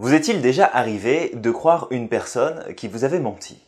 Vous 0.00 0.14
est-il 0.14 0.42
déjà 0.42 0.64
arrivé 0.64 1.30
de 1.34 1.50
croire 1.50 1.88
une 1.90 2.08
personne 2.08 2.72
qui 2.76 2.86
vous 2.86 3.02
avait 3.02 3.18
menti? 3.18 3.58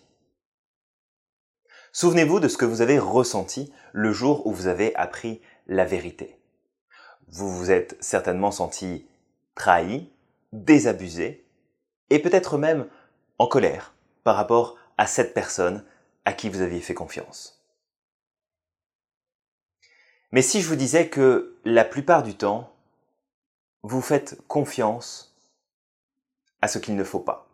Souvenez-vous 1.91 2.39
de 2.39 2.47
ce 2.47 2.57
que 2.57 2.65
vous 2.65 2.83
avez 2.83 3.01
ressenti 3.01 3.73
le 3.93 4.13
jour 4.13 4.47
où 4.47 4.53
vous 4.53 4.69
avez 4.69 4.95
appris 4.95 5.41
la 5.67 5.85
vérité. 5.85 6.39
Vous 7.27 7.51
vous 7.51 7.73
êtes 7.73 7.97
certainement 7.99 8.53
senti 8.53 9.09
trahi, 9.57 10.09
désabusé, 10.53 11.45
et 12.11 12.21
peut-être 12.21 12.59
même 12.59 12.87
en 13.39 13.49
colère 13.49 13.93
par 14.23 14.37
rapport 14.37 14.77
à 14.99 15.09
cette 15.09 15.35
personne 15.35 15.85
à 16.25 16.33
qui 16.33 16.49
vous 16.49 16.61
aviez 16.61 16.81
fait 16.81 16.95
confiance. 16.95 17.61
Mais 20.31 20.43
si 20.43 20.63
je 20.63 20.69
vous 20.69 20.77
disais 20.77 21.09
que 21.09 21.57
la 21.65 21.85
plupart 21.85 22.23
du 22.23 22.37
temps, 22.37 22.73
vous 23.83 24.01
faites 24.01 24.41
confiance 24.47 25.30
à 26.63 26.69
ce 26.69 26.79
qu'il 26.79 26.97
ne 26.97 27.05
faut 27.05 27.21
pas. 27.21 27.47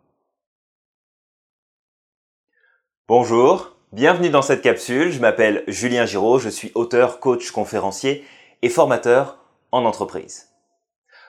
Bonjour, 3.07 3.77
bienvenue 3.93 4.29
dans 4.29 4.41
cette 4.41 4.61
capsule. 4.61 5.11
Je 5.11 5.21
m'appelle 5.21 5.63
Julien 5.67 6.05
Giraud, 6.05 6.39
je 6.39 6.49
suis 6.49 6.71
auteur, 6.75 7.19
coach, 7.19 7.51
conférencier 7.51 8.25
et 8.61 8.69
formateur 8.69 9.39
en 9.71 9.85
entreprise. 9.85 10.49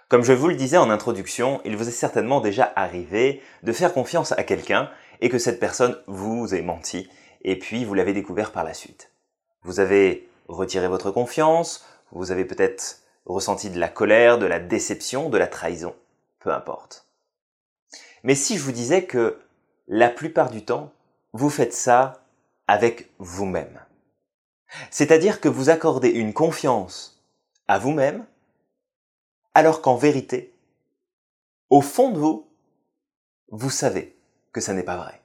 Comme 0.08 0.24
je 0.24 0.32
vous 0.32 0.48
le 0.48 0.54
disais 0.54 0.78
en 0.78 0.90
introduction, 0.90 1.60
il 1.64 1.76
vous 1.76 1.88
est 1.88 1.92
certainement 1.92 2.40
déjà 2.40 2.72
arrivé 2.76 3.42
de 3.62 3.72
faire 3.72 3.92
confiance 3.92 4.32
à 4.32 4.42
quelqu'un 4.42 4.90
et 5.20 5.28
que 5.28 5.38
cette 5.38 5.60
personne 5.60 5.98
vous 6.06 6.54
ait 6.54 6.62
menti 6.62 7.08
et 7.42 7.58
puis 7.58 7.84
vous 7.84 7.94
l'avez 7.94 8.12
découvert 8.12 8.52
par 8.52 8.64
la 8.64 8.74
suite. 8.74 9.12
Vous 9.62 9.80
avez 9.80 10.28
retiré 10.48 10.88
votre 10.88 11.10
confiance, 11.10 11.84
vous 12.10 12.32
avez 12.32 12.44
peut-être 12.44 13.02
ressenti 13.26 13.70
de 13.70 13.78
la 13.78 13.88
colère, 13.88 14.38
de 14.38 14.46
la 14.46 14.58
déception, 14.58 15.28
de 15.28 15.38
la 15.38 15.46
trahison, 15.46 15.94
peu 16.40 16.50
importe. 16.52 17.07
Mais 18.24 18.34
si 18.34 18.58
je 18.58 18.62
vous 18.62 18.72
disais 18.72 19.04
que 19.04 19.40
la 19.86 20.08
plupart 20.08 20.50
du 20.50 20.64
temps, 20.64 20.92
vous 21.32 21.50
faites 21.50 21.74
ça 21.74 22.24
avec 22.66 23.10
vous-même. 23.18 23.80
C'est-à-dire 24.90 25.40
que 25.40 25.48
vous 25.48 25.70
accordez 25.70 26.10
une 26.10 26.34
confiance 26.34 27.24
à 27.68 27.78
vous-même, 27.78 28.26
alors 29.54 29.80
qu'en 29.82 29.96
vérité, 29.96 30.54
au 31.70 31.80
fond 31.80 32.10
de 32.10 32.18
vous, 32.18 32.48
vous 33.50 33.70
savez 33.70 34.16
que 34.52 34.60
ça 34.60 34.74
n'est 34.74 34.82
pas 34.82 34.96
vrai. 34.96 35.22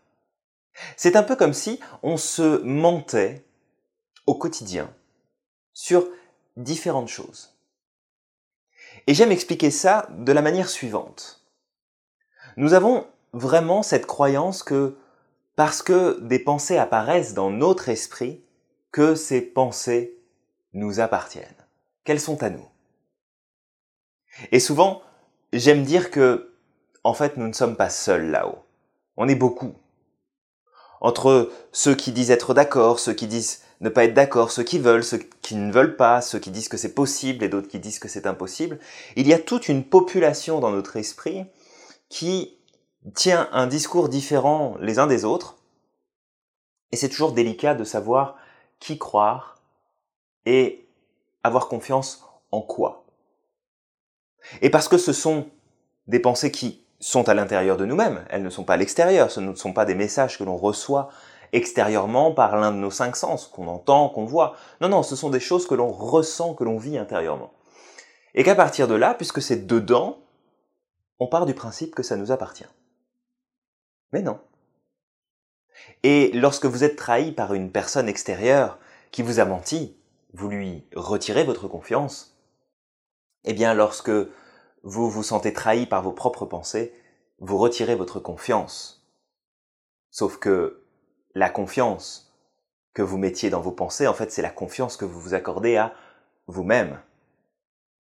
C'est 0.97 1.15
un 1.15 1.23
peu 1.23 1.35
comme 1.35 1.53
si 1.53 1.79
on 2.01 2.17
se 2.17 2.61
mentait 2.63 3.45
au 4.25 4.35
quotidien 4.35 4.93
sur 5.73 6.07
différentes 6.57 7.09
choses. 7.09 7.55
Et 9.07 9.13
j'aime 9.13 9.31
expliquer 9.31 9.71
ça 9.71 10.07
de 10.11 10.31
la 10.31 10.41
manière 10.41 10.69
suivante. 10.69 11.42
Nous 12.57 12.73
avons 12.73 13.05
vraiment 13.33 13.83
cette 13.83 14.05
croyance 14.05 14.63
que 14.63 14.95
parce 15.55 15.81
que 15.81 16.19
des 16.21 16.39
pensées 16.39 16.77
apparaissent 16.77 17.33
dans 17.33 17.51
notre 17.51 17.89
esprit, 17.89 18.43
que 18.91 19.15
ces 19.15 19.41
pensées 19.41 20.17
nous 20.73 20.99
appartiennent, 20.99 21.45
qu'elles 22.03 22.19
sont 22.19 22.41
à 22.43 22.49
nous. 22.49 22.67
Et 24.51 24.59
souvent, 24.59 25.01
j'aime 25.51 25.83
dire 25.83 26.09
que, 26.09 26.53
en 27.03 27.13
fait, 27.13 27.37
nous 27.37 27.47
ne 27.47 27.53
sommes 27.53 27.75
pas 27.75 27.89
seuls 27.89 28.31
là-haut. 28.31 28.63
On 29.17 29.27
est 29.27 29.35
beaucoup. 29.35 29.73
Entre 31.01 31.51
ceux 31.71 31.95
qui 31.95 32.11
disent 32.11 32.31
être 32.31 32.53
d'accord, 32.53 32.99
ceux 32.99 33.13
qui 33.13 33.27
disent 33.27 33.61
ne 33.81 33.89
pas 33.89 34.05
être 34.05 34.13
d'accord, 34.13 34.51
ceux 34.51 34.63
qui 34.63 34.79
veulent, 34.79 35.03
ceux 35.03 35.19
qui 35.41 35.55
ne 35.55 35.71
veulent 35.71 35.97
pas, 35.97 36.21
ceux 36.21 36.39
qui 36.39 36.49
disent 36.49 36.69
que 36.69 36.77
c'est 36.77 36.93
possible 36.93 37.43
et 37.43 37.49
d'autres 37.49 37.67
qui 37.67 37.79
disent 37.79 37.99
que 37.99 38.07
c'est 38.07 38.25
impossible, 38.25 38.79
il 39.15 39.27
y 39.27 39.33
a 39.33 39.39
toute 39.39 39.67
une 39.67 39.83
population 39.83 40.59
dans 40.59 40.71
notre 40.71 40.95
esprit 40.95 41.45
qui 42.13 42.59
tient 43.15 43.49
un 43.53 43.65
discours 43.65 44.07
différent 44.07 44.75
les 44.79 44.99
uns 44.99 45.07
des 45.07 45.25
autres, 45.25 45.57
et 46.91 46.95
c'est 46.95 47.09
toujours 47.09 47.31
délicat 47.31 47.73
de 47.73 47.83
savoir 47.83 48.35
qui 48.79 48.99
croire 48.99 49.55
et 50.45 50.85
avoir 51.43 51.67
confiance 51.67 52.23
en 52.51 52.61
quoi. 52.61 53.03
Et 54.61 54.69
parce 54.69 54.87
que 54.87 54.99
ce 54.99 55.11
sont 55.11 55.47
des 56.05 56.19
pensées 56.19 56.51
qui 56.51 56.83
sont 56.99 57.27
à 57.29 57.33
l'intérieur 57.33 57.77
de 57.77 57.85
nous-mêmes, 57.85 58.23
elles 58.29 58.43
ne 58.43 58.51
sont 58.51 58.63
pas 58.63 58.75
à 58.75 58.77
l'extérieur, 58.77 59.31
ce 59.31 59.39
ne 59.39 59.55
sont 59.55 59.73
pas 59.73 59.85
des 59.85 59.95
messages 59.95 60.37
que 60.37 60.43
l'on 60.43 60.55
reçoit 60.55 61.09
extérieurement 61.51 62.31
par 62.31 62.57
l'un 62.57 62.71
de 62.71 62.77
nos 62.77 62.91
cinq 62.91 63.15
sens, 63.15 63.47
qu'on 63.47 63.67
entend, 63.67 64.09
qu'on 64.09 64.25
voit. 64.25 64.55
Non, 64.81 64.89
non, 64.89 65.01
ce 65.01 65.15
sont 65.15 65.31
des 65.31 65.39
choses 65.39 65.65
que 65.65 65.73
l'on 65.73 65.91
ressent, 65.91 66.53
que 66.53 66.63
l'on 66.63 66.77
vit 66.77 66.99
intérieurement. 66.99 67.53
Et 68.35 68.43
qu'à 68.43 68.53
partir 68.53 68.87
de 68.87 68.93
là, 68.93 69.15
puisque 69.15 69.41
c'est 69.41 69.65
dedans, 69.65 70.19
on 71.23 71.27
part 71.27 71.45
du 71.45 71.53
principe 71.53 71.95
que 71.95 72.03
ça 72.03 72.17
nous 72.17 72.33
appartient. 72.33 72.67
Mais 74.11 74.21
non. 74.21 74.41
Et 76.03 76.33
lorsque 76.33 76.65
vous 76.65 76.83
êtes 76.83 76.97
trahi 76.97 77.31
par 77.31 77.53
une 77.53 77.71
personne 77.71 78.09
extérieure 78.09 78.77
qui 79.11 79.21
vous 79.21 79.39
a 79.39 79.45
menti, 79.45 79.95
vous 80.33 80.49
lui 80.49 80.85
retirez 80.93 81.45
votre 81.45 81.69
confiance. 81.69 82.37
Eh 83.45 83.53
bien, 83.53 83.73
lorsque 83.73 84.11
vous 84.83 85.09
vous 85.09 85.23
sentez 85.23 85.53
trahi 85.53 85.85
par 85.85 86.03
vos 86.03 86.11
propres 86.11 86.45
pensées, 86.45 86.93
vous 87.39 87.57
retirez 87.57 87.95
votre 87.95 88.19
confiance. 88.19 89.07
Sauf 90.11 90.37
que 90.37 90.83
la 91.35 91.49
confiance 91.49 92.35
que 92.93 93.01
vous 93.01 93.17
mettiez 93.17 93.49
dans 93.49 93.61
vos 93.61 93.71
pensées, 93.71 94.07
en 94.07 94.13
fait, 94.13 94.29
c'est 94.29 94.41
la 94.41 94.49
confiance 94.49 94.97
que 94.97 95.05
vous 95.05 95.21
vous 95.21 95.33
accordez 95.33 95.77
à 95.77 95.93
vous-même. 96.47 97.01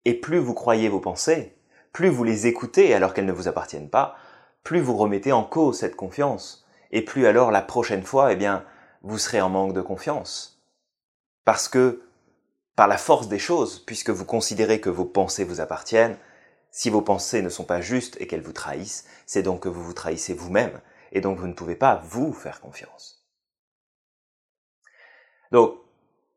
Et 0.06 0.14
plus 0.14 0.40
vous 0.40 0.54
croyez 0.54 0.88
vos 0.88 1.02
pensées, 1.02 1.59
plus 1.92 2.10
vous 2.10 2.24
les 2.24 2.48
écoutez 2.48 2.94
alors 2.94 3.14
qu'elles 3.14 3.26
ne 3.26 3.32
vous 3.32 3.48
appartiennent 3.48 3.90
pas, 3.90 4.16
plus 4.64 4.82
vous 4.82 4.98
remettez 4.98 5.32
en 5.32 5.44
cause 5.44 5.80
cette 5.80 5.96
confiance, 5.96 6.66
et 6.92 7.04
plus 7.04 7.26
alors 7.26 7.52
la 7.52 7.62
prochaine 7.62 8.04
fois, 8.04 8.32
eh 8.34 8.36
bien, 8.36 8.66
vous 9.02 9.18
serez 9.18 9.42
en 9.42 9.50
manque 9.50 9.74
de 9.74 9.82
confiance. 9.82 10.62
Parce 11.46 11.68
que, 11.68 12.02
par 12.76 12.88
la 12.88 12.98
force 12.98 13.28
des 13.28 13.40
choses, 13.40 13.80
puisque 13.80 14.10
vous 14.10 14.26
considérez 14.26 14.80
que 14.80 14.90
vos 14.90 15.06
pensées 15.06 15.44
vous 15.44 15.62
appartiennent, 15.62 16.18
si 16.72 16.90
vos 16.90 17.02
pensées 17.02 17.42
ne 17.42 17.50
sont 17.50 17.66
pas 17.66 17.82
justes 17.82 18.18
et 18.20 18.28
qu'elles 18.28 18.42
vous 18.42 18.54
trahissent, 18.54 19.06
c'est 19.26 19.44
donc 19.44 19.64
que 19.64 19.70
vous 19.70 19.84
vous 19.84 19.94
trahissez 19.94 20.34
vous-même, 20.34 20.80
et 21.12 21.22
donc 21.22 21.40
vous 21.40 21.48
ne 21.48 21.54
pouvez 21.54 21.76
pas 21.76 22.02
vous 22.06 22.34
faire 22.34 22.62
confiance. 22.62 23.26
Donc, 25.52 25.76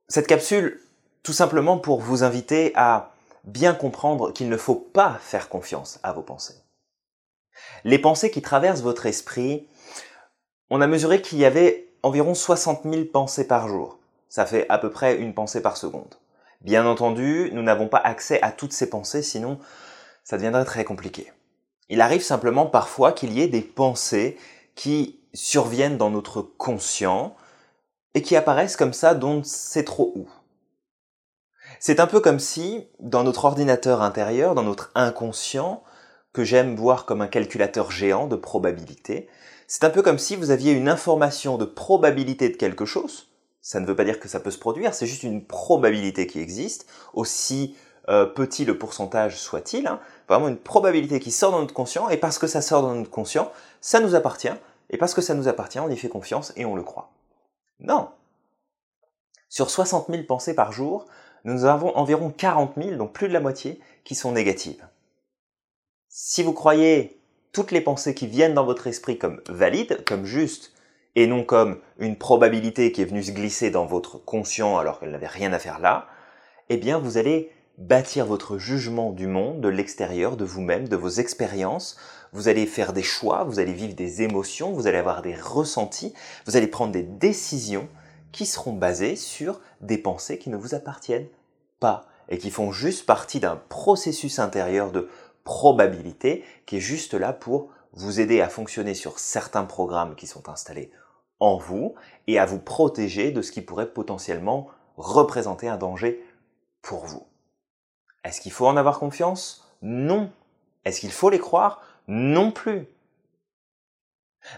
cette 0.08 0.26
capsule, 0.26 0.80
tout 1.22 1.32
simplement 1.32 1.78
pour 1.78 2.00
vous 2.00 2.24
inviter 2.24 2.72
à 2.74 3.11
bien 3.44 3.74
comprendre 3.74 4.32
qu'il 4.32 4.48
ne 4.48 4.56
faut 4.56 4.74
pas 4.74 5.18
faire 5.20 5.48
confiance 5.48 5.98
à 6.02 6.12
vos 6.12 6.22
pensées. 6.22 6.62
Les 7.84 7.98
pensées 7.98 8.30
qui 8.30 8.42
traversent 8.42 8.82
votre 8.82 9.06
esprit, 9.06 9.66
on 10.70 10.80
a 10.80 10.86
mesuré 10.86 11.20
qu'il 11.20 11.38
y 11.38 11.44
avait 11.44 11.88
environ 12.02 12.34
60 12.34 12.82
000 12.84 13.04
pensées 13.06 13.46
par 13.46 13.68
jour. 13.68 13.98
Ça 14.28 14.46
fait 14.46 14.66
à 14.68 14.78
peu 14.78 14.90
près 14.90 15.16
une 15.16 15.34
pensée 15.34 15.60
par 15.60 15.76
seconde. 15.76 16.14
Bien 16.62 16.86
entendu, 16.86 17.50
nous 17.52 17.62
n'avons 17.62 17.88
pas 17.88 17.98
accès 17.98 18.40
à 18.42 18.52
toutes 18.52 18.72
ces 18.72 18.88
pensées, 18.88 19.22
sinon 19.22 19.58
ça 20.24 20.36
deviendrait 20.36 20.64
très 20.64 20.84
compliqué. 20.84 21.32
Il 21.88 22.00
arrive 22.00 22.22
simplement 22.22 22.66
parfois 22.66 23.12
qu'il 23.12 23.32
y 23.32 23.42
ait 23.42 23.48
des 23.48 23.60
pensées 23.60 24.38
qui 24.74 25.20
surviennent 25.34 25.98
dans 25.98 26.10
notre 26.10 26.40
conscient 26.42 27.34
et 28.14 28.22
qui 28.22 28.36
apparaissent 28.36 28.76
comme 28.76 28.92
ça 28.92 29.14
dont 29.14 29.42
c'est 29.44 29.84
trop 29.84 30.12
où. 30.14 30.28
C'est 31.84 31.98
un 31.98 32.06
peu 32.06 32.20
comme 32.20 32.38
si, 32.38 32.86
dans 33.00 33.24
notre 33.24 33.44
ordinateur 33.44 34.02
intérieur, 34.02 34.54
dans 34.54 34.62
notre 34.62 34.92
inconscient, 34.94 35.82
que 36.32 36.44
j'aime 36.44 36.76
voir 36.76 37.06
comme 37.06 37.22
un 37.22 37.26
calculateur 37.26 37.90
géant 37.90 38.28
de 38.28 38.36
probabilité, 38.36 39.28
c'est 39.66 39.82
un 39.82 39.90
peu 39.90 40.00
comme 40.00 40.20
si 40.20 40.36
vous 40.36 40.52
aviez 40.52 40.70
une 40.74 40.88
information 40.88 41.58
de 41.58 41.64
probabilité 41.64 42.48
de 42.50 42.56
quelque 42.56 42.84
chose. 42.84 43.32
Ça 43.62 43.80
ne 43.80 43.86
veut 43.86 43.96
pas 43.96 44.04
dire 44.04 44.20
que 44.20 44.28
ça 44.28 44.38
peut 44.38 44.52
se 44.52 44.60
produire, 44.60 44.94
c'est 44.94 45.08
juste 45.08 45.24
une 45.24 45.44
probabilité 45.44 46.28
qui 46.28 46.38
existe, 46.38 46.86
aussi 47.14 47.74
euh, 48.08 48.26
petit 48.26 48.64
le 48.64 48.78
pourcentage 48.78 49.36
soit-il, 49.36 49.88
hein. 49.88 49.98
vraiment 50.28 50.46
une 50.46 50.58
probabilité 50.58 51.18
qui 51.18 51.32
sort 51.32 51.50
dans 51.50 51.62
notre 51.62 51.74
conscient, 51.74 52.08
et 52.10 52.16
parce 52.16 52.38
que 52.38 52.46
ça 52.46 52.62
sort 52.62 52.82
dans 52.82 52.94
notre 52.94 53.10
conscient, 53.10 53.50
ça 53.80 53.98
nous 53.98 54.14
appartient, 54.14 54.54
et 54.90 54.98
parce 54.98 55.14
que 55.14 55.20
ça 55.20 55.34
nous 55.34 55.48
appartient, 55.48 55.80
on 55.80 55.90
y 55.90 55.96
fait 55.96 56.08
confiance 56.08 56.52
et 56.54 56.64
on 56.64 56.76
le 56.76 56.84
croit. 56.84 57.10
Non. 57.80 58.10
Sur 59.48 59.68
60 59.68 60.06
000 60.10 60.22
pensées 60.28 60.54
par 60.54 60.70
jour, 60.70 61.06
nous 61.44 61.64
avons 61.64 61.96
environ 61.96 62.30
40 62.30 62.74
000, 62.76 62.96
donc 62.96 63.12
plus 63.12 63.28
de 63.28 63.32
la 63.32 63.40
moitié, 63.40 63.80
qui 64.04 64.14
sont 64.14 64.32
négatives. 64.32 64.86
Si 66.08 66.42
vous 66.42 66.52
croyez 66.52 67.20
toutes 67.52 67.70
les 67.70 67.80
pensées 67.80 68.14
qui 68.14 68.26
viennent 68.26 68.54
dans 68.54 68.64
votre 68.64 68.86
esprit 68.86 69.18
comme 69.18 69.40
valides, 69.48 70.04
comme 70.06 70.24
justes, 70.24 70.72
et 71.14 71.26
non 71.26 71.44
comme 71.44 71.78
une 71.98 72.16
probabilité 72.16 72.92
qui 72.92 73.02
est 73.02 73.06
venue 73.06 73.22
se 73.22 73.32
glisser 73.32 73.70
dans 73.70 73.84
votre 73.84 74.18
conscient 74.18 74.78
alors 74.78 74.98
qu'elle 74.98 75.10
n'avait 75.10 75.26
rien 75.26 75.52
à 75.52 75.58
faire 75.58 75.78
là, 75.78 76.06
eh 76.68 76.76
bien 76.76 76.98
vous 76.98 77.18
allez 77.18 77.50
bâtir 77.78 78.26
votre 78.26 78.58
jugement 78.58 79.12
du 79.12 79.26
monde, 79.26 79.60
de 79.60 79.68
l'extérieur, 79.68 80.36
de 80.36 80.44
vous-même, 80.44 80.88
de 80.88 80.96
vos 80.96 81.08
expériences, 81.08 81.98
vous 82.32 82.48
allez 82.48 82.66
faire 82.66 82.92
des 82.92 83.02
choix, 83.02 83.44
vous 83.44 83.58
allez 83.58 83.72
vivre 83.72 83.94
des 83.94 84.22
émotions, 84.22 84.72
vous 84.72 84.86
allez 84.86 84.98
avoir 84.98 85.22
des 85.22 85.34
ressentis, 85.34 86.14
vous 86.46 86.56
allez 86.56 86.66
prendre 86.66 86.92
des 86.92 87.02
décisions 87.02 87.88
qui 88.32 88.46
seront 88.46 88.72
basées 88.72 89.16
sur 89.16 89.60
des 89.80 89.98
pensées 89.98 90.38
qui 90.38 90.50
ne 90.50 90.56
vous 90.56 90.74
appartiennent 90.74 91.28
pas 91.80 92.06
et 92.28 92.38
qui 92.38 92.50
font 92.50 92.72
juste 92.72 93.06
partie 93.06 93.40
d'un 93.40 93.56
processus 93.56 94.38
intérieur 94.38 94.90
de 94.90 95.08
probabilité 95.44 96.44
qui 96.66 96.76
est 96.76 96.80
juste 96.80 97.14
là 97.14 97.32
pour 97.32 97.70
vous 97.92 98.20
aider 98.20 98.40
à 98.40 98.48
fonctionner 98.48 98.94
sur 98.94 99.18
certains 99.18 99.64
programmes 99.64 100.14
qui 100.14 100.26
sont 100.26 100.48
installés 100.48 100.90
en 101.40 101.56
vous 101.56 101.94
et 102.26 102.38
à 102.38 102.46
vous 102.46 102.58
protéger 102.58 103.32
de 103.32 103.42
ce 103.42 103.52
qui 103.52 103.60
pourrait 103.60 103.92
potentiellement 103.92 104.68
représenter 104.96 105.68
un 105.68 105.76
danger 105.76 106.24
pour 106.80 107.04
vous. 107.04 107.26
Est-ce 108.24 108.40
qu'il 108.40 108.52
faut 108.52 108.66
en 108.66 108.76
avoir 108.76 108.98
confiance? 108.98 109.68
Non. 109.82 110.30
Est-ce 110.84 111.00
qu'il 111.00 111.10
faut 111.10 111.30
les 111.30 111.40
croire? 111.40 111.82
Non 112.06 112.52
plus. 112.52 112.86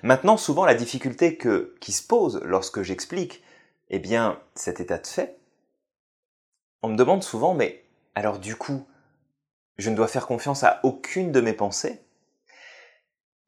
Maintenant, 0.03 0.37
souvent, 0.37 0.65
la 0.65 0.75
difficulté 0.75 1.37
que, 1.37 1.75
qui 1.81 1.93
se 1.93 2.07
pose 2.07 2.41
lorsque 2.45 2.83
j'explique, 2.83 3.43
eh 3.91 3.99
bien, 3.99 4.41
cet 4.55 4.81
état 4.81 4.99
de 4.99 5.07
fait, 5.07 5.39
on 6.83 6.89
me 6.89 6.97
demande 6.97 7.23
souvent, 7.23 7.55
mais 7.55 7.85
alors 8.15 8.39
du 8.39 8.57
coup, 8.57 8.87
je 9.79 9.91
ne 9.91 9.97
dois 9.97 10.09
faire 10.09 10.27
confiance 10.27 10.63
à 10.65 10.81
aucune 10.83 11.33
de 11.33 11.41
mes 11.41 11.53
pensées? 11.53 12.01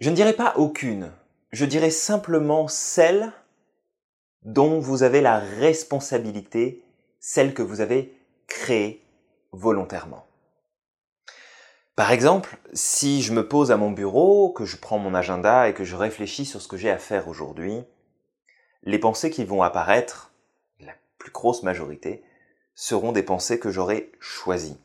Je 0.00 0.10
ne 0.10 0.14
dirais 0.14 0.34
pas 0.34 0.54
aucune, 0.56 1.12
je 1.52 1.64
dirais 1.64 1.90
simplement 1.90 2.68
celle 2.68 3.32
dont 4.42 4.78
vous 4.78 5.02
avez 5.02 5.20
la 5.20 5.38
responsabilité, 5.38 6.84
celle 7.18 7.54
que 7.54 7.62
vous 7.62 7.80
avez 7.80 8.16
créée 8.46 9.04
volontairement. 9.52 10.26
Par 11.96 12.12
exemple, 12.12 12.58
si 12.74 13.22
je 13.22 13.32
me 13.32 13.48
pose 13.48 13.72
à 13.72 13.78
mon 13.78 13.90
bureau, 13.90 14.50
que 14.50 14.66
je 14.66 14.76
prends 14.76 14.98
mon 14.98 15.14
agenda 15.14 15.68
et 15.68 15.74
que 15.74 15.84
je 15.84 15.96
réfléchis 15.96 16.44
sur 16.44 16.60
ce 16.60 16.68
que 16.68 16.76
j'ai 16.76 16.90
à 16.90 16.98
faire 16.98 17.26
aujourd'hui, 17.26 17.84
les 18.86 19.00
pensées 19.00 19.30
qui 19.30 19.44
vont 19.44 19.62
apparaître, 19.62 20.32
la 20.80 20.94
plus 21.18 21.32
grosse 21.32 21.64
majorité, 21.64 22.22
seront 22.74 23.12
des 23.12 23.24
pensées 23.24 23.58
que 23.58 23.70
j'aurai 23.70 24.12
choisies, 24.20 24.78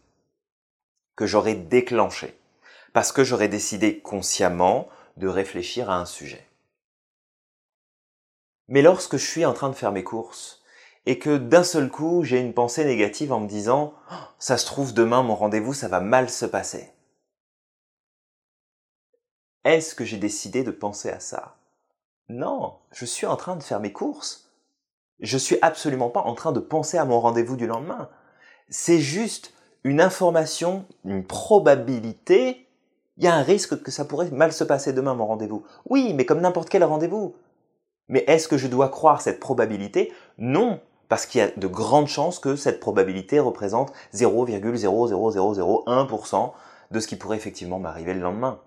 que 1.16 1.28
j'aurai 1.28 1.54
déclenchées, 1.54 2.38
parce 2.94 3.12
que 3.12 3.24
j'aurai 3.24 3.48
décidé 3.48 4.00
consciemment 4.00 4.90
de 5.18 5.28
réfléchir 5.28 5.90
à 5.90 5.98
un 5.98 6.06
sujet. 6.06 6.48
Mais 8.68 8.82
lorsque 8.82 9.18
je 9.18 9.26
suis 9.26 9.46
en 9.46 9.54
train 9.54 9.70
de 9.70 9.76
faire 9.76 9.92
mes 9.92 10.04
courses, 10.04 10.64
et 11.06 11.20
que 11.20 11.38
d'un 11.38 11.64
seul 11.64 11.90
coup 11.90 12.24
j'ai 12.24 12.40
une 12.40 12.54
pensée 12.54 12.86
négative 12.86 13.32
en 13.32 13.40
me 13.40 13.48
disant 13.48 13.94
oh, 14.12 14.16
ça 14.40 14.58
se 14.58 14.66
trouve 14.66 14.94
demain 14.94 15.24
mon 15.24 15.36
rendez-vous 15.36 15.74
ça 15.74 15.88
va 15.88 16.00
mal 16.00 16.30
se 16.30 16.46
passer. 16.46 16.92
Est-ce 19.64 19.94
que 19.94 20.06
j'ai 20.06 20.18
décidé 20.18 20.64
de 20.64 20.72
penser 20.72 21.10
à 21.10 21.20
ça? 21.20 21.56
Non, 22.32 22.76
je 22.94 23.04
suis 23.04 23.28
en 23.28 23.36
train 23.36 23.58
de 23.58 23.64
faire 23.64 23.82
mes 23.82 23.92
courses. 23.92 24.50
Je 25.20 25.38
suis 25.38 25.58
absolument 25.62 26.10
pas 26.10 26.22
en 26.22 26.34
train 26.34 26.54
de 26.54 26.62
penser 26.62 26.98
à 26.98 27.04
mon 27.04 27.20
rendez-vous 27.20 27.58
du 27.58 27.68
lendemain. 27.68 28.08
C'est 28.70 29.00
juste 29.00 29.54
une 29.84 30.00
information, 30.00 30.86
une 31.04 31.26
probabilité. 31.26 32.70
Il 33.18 33.26
y 33.26 33.28
a 33.28 33.36
un 33.36 33.44
risque 33.44 33.84
que 33.84 33.92
ça 33.92 34.06
pourrait 34.06 34.32
mal 34.32 34.54
se 34.54 34.64
passer 34.64 34.94
demain 34.94 35.14
mon 35.14 35.28
rendez-vous. 35.28 35.66
Oui, 35.90 36.14
mais 36.14 36.26
comme 36.26 36.40
n'importe 36.40 36.70
quel 36.70 36.86
rendez-vous. 36.86 37.36
Mais 38.08 38.24
est-ce 38.28 38.48
que 38.48 38.58
je 38.58 38.68
dois 38.68 38.88
croire 38.88 39.20
cette 39.20 39.42
probabilité? 39.42 40.14
Non, 40.38 40.80
parce 41.10 41.26
qu'il 41.26 41.40
y 41.40 41.44
a 41.44 41.52
de 41.52 41.68
grandes 41.68 42.08
chances 42.08 42.40
que 42.40 42.56
cette 42.56 42.80
probabilité 42.80 43.42
représente 43.42 43.92
0,00001% 44.14 46.54
de 46.92 47.00
ce 47.02 47.08
qui 47.08 47.18
pourrait 47.18 47.36
effectivement 47.36 47.80
m'arriver 47.80 48.14
le 48.14 48.22
lendemain. 48.22 48.62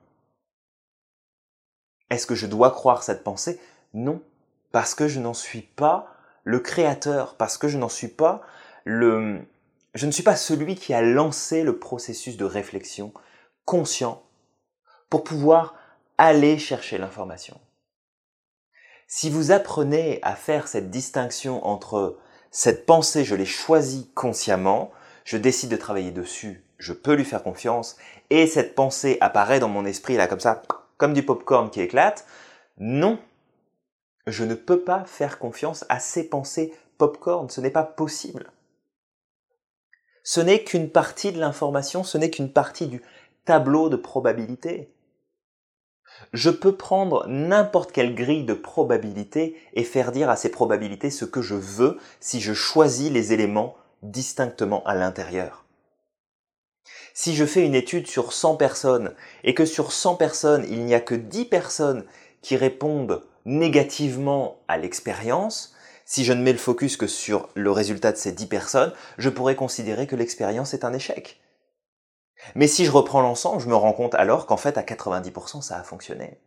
Est-ce 2.15 2.29
que 2.29 2.37
je 2.37 2.47
dois 2.47 2.71
croire 2.71 3.03
cette 3.03 3.25
pensée? 3.25 3.59
Non, 3.93 4.23
parce 4.71 4.95
que 4.95 5.09
je 5.09 5.19
n'en 5.19 5.35
suis 5.35 5.63
pas 5.63 6.15
le 6.45 6.61
créateur, 6.61 7.35
parce 7.35 7.59
que 7.59 7.67
je 7.67 7.77
n'en 7.77 7.89
suis 7.89 8.09
pas 8.09 8.43
le... 8.85 9.41
Je 9.95 10.07
ne 10.07 10.13
suis 10.13 10.23
pas 10.23 10.37
celui 10.37 10.77
qui 10.77 10.95
a 10.95 11.03
lancé 11.03 11.65
le 11.65 11.77
processus 11.77 12.37
de 12.37 12.45
réflexion 12.45 13.13
conscient 13.65 14.23
pour 15.11 15.25
pouvoir 15.25 15.75
aller 16.17 16.57
chercher 16.57 16.99
l'information. 16.99 17.61
Si 19.09 19.29
vous 19.29 19.51
apprenez 19.51 20.21
à 20.23 20.37
faire 20.37 20.69
cette 20.69 20.91
distinction 20.91 21.67
entre 21.67 22.17
cette 22.53 22.87
pensée, 22.87 23.25
je 23.25 23.35
l'ai 23.35 23.45
choisie 23.45 24.09
consciemment, 24.15 24.93
je 25.25 25.37
décide 25.37 25.71
de 25.71 25.77
travailler 25.77 26.13
dessus, 26.13 26.65
je 26.79 26.93
peux 26.93 27.15
lui 27.15 27.25
faire 27.25 27.43
confiance, 27.43 27.97
et 28.31 28.47
cette 28.47 28.77
pensée 28.77 29.19
apparaît 29.21 29.59
dans 29.59 29.69
mon 29.69 29.85
esprit 29.85 30.17
là 30.17 30.29
comme 30.29 30.41
ça, 30.41 30.63
comme 31.05 31.13
du 31.13 31.23
popcorn 31.23 31.69
qui 31.69 31.83
éclate. 31.83 32.25
Non, 32.79 33.19
je 34.27 34.43
ne 34.43 34.55
peux 34.55 34.81
pas 34.81 35.05
faire 35.05 35.39
confiance 35.39 35.85
à 35.91 35.99
ces 35.99 36.31
pensées 36.31 36.73
popcorn, 36.97 37.51
ce 37.51 37.61
n'est 37.61 37.69
pas 37.69 37.83
possible. 37.83 38.51
Ce 40.23 40.41
n'est 40.41 40.65
qu'une 40.65 40.89
partie 40.89 41.31
de 41.31 41.39
l'information, 41.39 42.05
ce 42.05 42.17
n'est 42.17 42.31
qu'une 42.31 42.51
partie 42.51 42.87
du 42.87 43.03
tableau 43.45 43.91
de 43.91 43.97
probabilité. 43.97 44.95
Je 46.33 46.49
peux 46.49 46.75
prendre 46.75 47.27
n'importe 47.29 47.93
quelle 47.93 48.15
grille 48.15 48.47
de 48.47 48.55
probabilité 48.55 49.61
et 49.75 49.85
faire 49.85 50.11
dire 50.11 50.31
à 50.31 50.37
ces 50.37 50.51
probabilités 50.51 51.11
ce 51.11 51.27
que 51.27 51.43
je 51.43 51.55
veux 51.55 51.99
si 52.19 52.41
je 52.41 52.55
choisis 52.55 53.11
les 53.11 53.35
éléments 53.35 53.77
distinctement 54.03 54.83
à 54.87 54.95
l'intérieur. 54.95 55.64
Si 57.13 57.35
je 57.35 57.45
fais 57.45 57.65
une 57.65 57.75
étude 57.75 58.07
sur 58.07 58.33
100 58.33 58.57
personnes 58.57 59.15
et 59.43 59.55
que 59.55 59.65
sur 59.65 59.93
100 59.93 60.17
personnes, 60.17 60.67
il 60.69 60.85
n'y 60.85 60.95
a 60.95 61.01
que 61.01 61.15
10 61.15 61.47
personnes 61.47 62.05
qui 62.43 62.57
répondent 62.57 63.23
négativement 63.45 64.59
à 64.69 64.77
l'expérience, 64.77 65.75
si 66.05 66.25
je 66.25 66.33
ne 66.33 66.43
mets 66.43 66.53
le 66.53 66.59
focus 66.59 66.97
que 66.97 67.07
sur 67.07 67.49
le 67.55 67.71
résultat 67.71 68.13
de 68.13 68.17
ces 68.17 68.33
10 68.33 68.47
personnes, 68.47 68.93
je 69.19 69.31
pourrais 69.31 69.57
considérer 69.57 70.07
que 70.07 70.17
l'expérience 70.17 70.75
est 70.75 70.85
un 70.85 70.93
échec. 70.93 71.41
Mais 72.55 72.67
si 72.67 72.85
je 72.85 72.91
reprends 72.91 73.23
l'ensemble, 73.23 73.63
je 73.63 73.69
me 73.69 73.77
rends 73.77 73.93
compte 73.93 74.15
alors 74.15 74.47
qu'en 74.47 74.57
fait 74.57 74.77
à 74.77 74.83
90% 74.83 75.63
ça 75.63 75.79
a 75.79 75.83
fonctionné. 75.83 76.39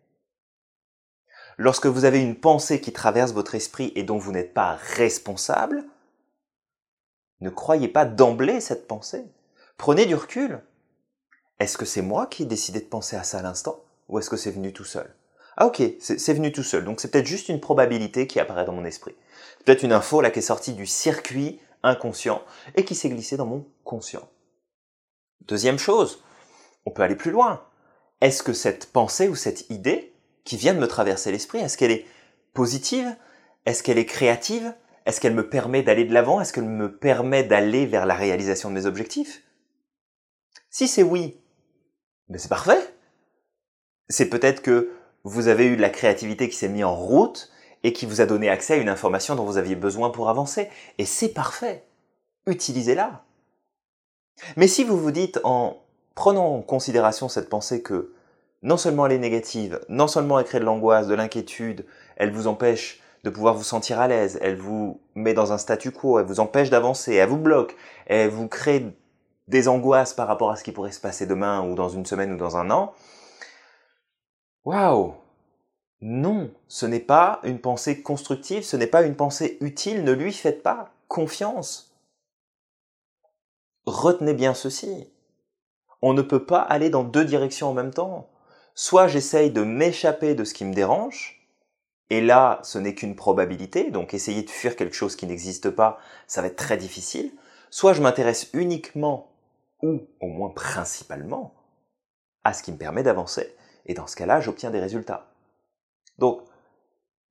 Lorsque 1.58 1.88
vous 1.88 2.06
avez 2.06 2.22
une 2.22 2.36
pensée 2.36 2.80
qui 2.80 2.94
traverse 2.94 3.32
votre 3.32 3.56
esprit 3.56 3.92
et 3.96 4.04
dont 4.04 4.20
vous 4.20 4.32
n'êtes 4.32 4.54
pas 4.54 4.76
responsable, 4.76 5.86
ne 7.42 7.50
croyez 7.50 7.88
pas 7.88 8.06
d'emblée 8.06 8.62
cette 8.62 8.88
pensée. 8.88 9.26
Prenez 9.78 10.06
du 10.06 10.16
recul. 10.16 10.62
Est-ce 11.60 11.78
que 11.78 11.86
c'est 11.86 12.02
moi 12.02 12.28
qui 12.28 12.44
ai 12.44 12.46
décidé 12.46 12.80
de 12.80 12.86
penser 12.86 13.16
à 13.16 13.24
ça 13.24 13.40
à 13.40 13.42
l'instant 13.42 13.84
ou 14.10 14.20
est-ce 14.20 14.30
que 14.30 14.38
c'est 14.38 14.52
venu 14.52 14.74
tout 14.74 14.84
seul? 14.84 15.14
Ah 15.56 15.66
ok, 15.66 15.82
c'est 16.00 16.34
venu 16.34 16.52
tout 16.52 16.64
seul, 16.64 16.86
donc 16.86 17.00
c'est 17.00 17.10
peut-être 17.10 17.26
juste 17.26 17.50
une 17.50 17.60
probabilité 17.60 18.28
qui 18.28 18.40
apparaît 18.40 18.66
dans 18.66 18.74
mon 18.74 18.86
esprit. 18.86 19.16
Peut-être 19.66 19.84
une 19.84 19.92
info 19.92 20.22
là 20.22 20.30
qui 20.30 20.40
est 20.40 20.44
sortie 20.44 20.74
du 20.74 20.86
circuit 20.86 21.60
inconscient 21.82 22.44
et 22.76 22.86
qui 22.86 22.94
s'est 22.94 23.10
glissée 23.10 23.38
dans 23.38 23.48
mon 23.48 23.66
conscient. 23.84 24.28
Deuxième 25.42 25.80
chose, 25.80 26.24
on 26.86 26.92
peut 26.92 27.02
aller 27.02 27.16
plus 27.16 27.32
loin. 27.32 27.64
Est-ce 28.22 28.44
que 28.44 28.54
cette 28.54 28.92
pensée 28.92 29.30
ou 29.30 29.36
cette 29.36 29.70
idée 29.70 30.14
qui 30.44 30.58
vient 30.58 30.74
de 30.74 30.80
me 30.80 30.88
traverser 30.88 31.32
l'esprit, 31.32 31.60
est-ce 31.60 31.78
qu'elle 31.78 31.92
est 31.92 32.06
positive? 32.54 33.16
Est-ce 33.66 33.84
qu'elle 33.84 33.98
est 33.98 34.06
créative? 34.06 34.74
Est-ce 35.06 35.20
qu'elle 35.20 35.34
me 35.34 35.50
permet 35.50 35.82
d'aller 35.84 36.06
de 36.06 36.14
l'avant? 36.14 36.40
Est-ce 36.40 36.54
qu'elle 36.54 36.66
me 36.66 36.98
permet 36.98 37.44
d'aller 37.44 37.86
vers 37.86 38.06
la 38.06 38.16
réalisation 38.16 38.70
de 38.70 38.76
mes 38.76 38.86
objectifs? 38.86 39.44
Si 40.78 40.88
c'est 40.88 41.02
oui, 41.02 41.36
mais 42.30 42.38
c'est 42.38 42.50
parfait. 42.50 42.94
C'est 44.10 44.30
peut-être 44.30 44.62
que 44.62 44.92
vous 45.24 45.48
avez 45.48 45.66
eu 45.66 45.76
de 45.76 45.82
la 45.82 45.90
créativité 45.90 46.48
qui 46.50 46.56
s'est 46.56 46.70
mise 46.70 46.84
en 46.84 46.96
route 46.96 47.52
et 47.82 47.94
qui 47.94 48.06
vous 48.06 48.22
a 48.22 48.28
donné 48.28 48.48
accès 48.48 48.74
à 48.74 48.78
une 48.78 48.88
information 48.88 49.34
dont 49.34 49.44
vous 49.44 49.58
aviez 49.58 49.76
besoin 49.76 50.12
pour 50.12 50.30
avancer. 50.30 50.70
Et 51.00 51.06
c'est 51.06 51.30
parfait. 51.30 51.84
Utilisez-la. 52.46 53.24
Mais 54.56 54.68
si 54.68 54.84
vous 54.84 55.00
vous 55.00 55.10
dites 55.10 55.40
en 55.44 55.82
prenant 56.14 56.54
en 56.54 56.62
considération 56.62 57.28
cette 57.28 57.50
pensée 57.50 57.82
que 57.82 58.14
non 58.62 58.78
seulement 58.78 59.08
elle 59.08 59.14
est 59.14 59.18
négative, 59.18 59.80
non 59.90 60.08
seulement 60.08 60.38
elle 60.38 60.46
crée 60.46 60.60
de 60.60 60.66
l'angoisse, 60.66 61.08
de 61.08 61.16
l'inquiétude, 61.16 61.88
elle 62.18 62.32
vous 62.32 62.46
empêche 62.46 63.02
de 63.24 63.32
pouvoir 63.32 63.56
vous 63.56 63.64
sentir 63.64 64.00
à 64.00 64.08
l'aise, 64.08 64.38
elle 64.44 64.58
vous 64.58 65.02
met 65.16 65.34
dans 65.34 65.54
un 65.54 65.58
statu 65.58 65.90
quo, 65.90 66.20
elle 66.20 66.28
vous 66.28 66.40
empêche 66.40 66.70
d'avancer, 66.70 67.16
elle 67.16 67.30
vous 67.30 67.38
bloque, 67.38 67.76
elle 68.06 68.30
vous 68.30 68.48
crée 68.48 68.86
des 69.48 69.68
angoisses 69.68 70.14
par 70.14 70.28
rapport 70.28 70.52
à 70.52 70.56
ce 70.56 70.64
qui 70.64 70.72
pourrait 70.72 70.92
se 70.92 71.00
passer 71.00 71.26
demain 71.26 71.68
ou 71.68 71.76
dans 71.76 71.90
une 71.90 72.06
semaine 72.06 72.34
ou 72.34 72.38
dans 72.38 72.58
un 72.58 72.70
an, 72.70 72.94
waouh 74.66 75.16
Non, 76.02 76.52
ce 76.68 76.86
n'est 76.86 77.00
pas 77.00 77.40
une 77.44 77.60
pensée 77.60 78.02
constructive, 78.02 78.64
ce 78.64 78.76
n'est 78.76 78.88
pas 78.88 79.04
une 79.04 79.16
pensée 79.16 79.58
utile, 79.62 80.04
ne 80.04 80.12
lui 80.12 80.34
faites 80.34 80.64
pas 80.64 80.92
confiance. 81.08 81.96
Retenez 83.86 84.34
bien 84.34 84.54
ceci. 84.54 85.10
On 86.02 86.14
ne 86.14 86.22
peut 86.22 86.46
pas 86.46 86.60
aller 86.60 86.90
dans 86.90 87.04
deux 87.04 87.24
directions 87.24 87.70
en 87.70 87.74
même 87.74 87.94
temps. 87.94 88.30
Soit 88.76 89.08
j'essaye 89.08 89.50
de 89.50 89.64
m'échapper 89.64 90.36
de 90.36 90.44
ce 90.44 90.54
qui 90.54 90.66
me 90.66 90.74
dérange, 90.74 91.38
et 92.10 92.22
là, 92.22 92.60
ce 92.64 92.78
n'est 92.78 92.96
qu'une 92.96 93.16
probabilité, 93.16 93.92
donc 93.92 94.14
essayer 94.14 94.44
de 94.44 94.50
fuir 94.50 94.76
quelque 94.76 94.96
chose 94.96 95.16
qui 95.16 95.26
n'existe 95.26 95.70
pas, 95.70 96.00
ça 96.28 96.42
va 96.42 96.48
être 96.48 96.56
très 96.56 96.78
difficile. 96.78 97.32
Soit 97.70 97.94
je 97.94 98.02
m'intéresse 98.02 98.50
uniquement 98.54 99.30
ou 99.82 100.02
au 100.20 100.28
moins 100.28 100.50
principalement, 100.50 101.54
à 102.44 102.54
ce 102.54 102.64
qui 102.64 102.72
me 102.72 102.78
permet 102.78 103.04
d'avancer. 103.04 103.56
Et 103.86 103.94
dans 103.94 104.08
ce 104.08 104.16
cas-là, 104.16 104.40
j'obtiens 104.40 104.72
des 104.72 104.80
résultats. 104.80 105.28
Donc, 106.18 106.42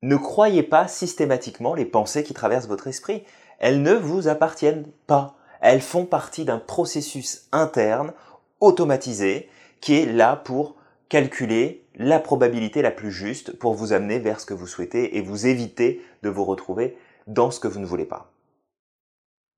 ne 0.03 0.17
croyez 0.17 0.63
pas 0.63 0.89
systématiquement 0.89 1.75
les 1.75 1.87
pensées 1.87 2.23
qui 2.23 2.35
traversent 2.35 2.69
votre 2.69 2.87
esprit. 2.87 3.25
Elles 3.59 3.83
ne 3.83 3.95
vous 3.95 4.29
appartiennent 4.29 4.87
pas. 5.07 5.35
Elles 5.61 5.81
font 5.81 6.05
partie 6.05 6.45
d'un 6.45 6.59
processus 6.59 7.49
interne, 7.51 8.13
automatisé, 8.61 9.49
qui 9.81 9.95
est 9.95 10.07
là 10.07 10.37
pour 10.37 10.77
calculer 11.09 11.87
la 11.95 12.21
probabilité 12.21 12.83
la 12.83 12.91
plus 12.91 13.11
juste 13.11 13.59
pour 13.59 13.75
vous 13.75 13.93
amener 13.93 14.19
vers 14.19 14.41
ce 14.41 14.47
que 14.47 14.55
vous 14.55 14.67
souhaitez 14.67 15.17
et 15.17 15.23
vous 15.23 15.47
éviter 15.47 16.03
de 16.23 16.29
vous 16.29 16.45
retrouver 16.45 16.97
dans 17.27 17.51
ce 17.51 17.61
que 17.61 17.69
vous 17.69 17.81
ne 17.81 17.87
voulez 17.87 18.05
pas. 18.05 18.31